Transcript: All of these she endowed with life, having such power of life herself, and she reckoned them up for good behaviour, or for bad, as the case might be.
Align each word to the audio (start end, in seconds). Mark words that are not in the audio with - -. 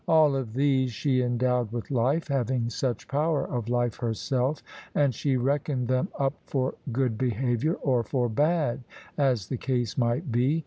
All 0.07 0.35
of 0.35 0.53
these 0.55 0.91
she 0.91 1.21
endowed 1.21 1.71
with 1.71 1.91
life, 1.91 2.27
having 2.27 2.71
such 2.71 3.07
power 3.07 3.45
of 3.47 3.69
life 3.69 3.97
herself, 3.97 4.63
and 4.95 5.13
she 5.13 5.37
reckoned 5.37 5.89
them 5.89 6.07
up 6.17 6.33
for 6.47 6.73
good 6.91 7.19
behaviour, 7.19 7.73
or 7.75 8.01
for 8.01 8.27
bad, 8.27 8.83
as 9.15 9.47
the 9.49 9.57
case 9.57 9.99
might 9.99 10.31
be. 10.31 10.59